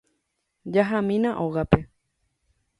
[0.77, 1.85] Jahámína ógape.